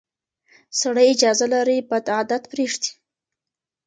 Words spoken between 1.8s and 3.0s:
بد عادت پرېږدي.